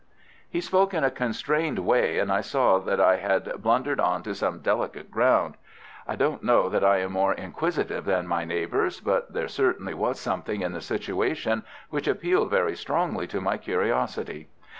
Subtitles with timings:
[0.49, 4.33] He spoke in a constrained way, and I saw that I had blundered on to
[4.33, 5.57] some delicate ground.
[6.07, 10.19] I don't know that I am more inquisitive than my neighbours, but there certainly was
[10.19, 11.61] something in the situation
[11.91, 14.49] which appealed very strongly to my curiosity.